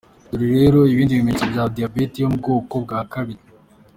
[0.37, 3.41] Dore rero ibindi bimenyetso bya diabete yo mu bwoko bwa kabiri:.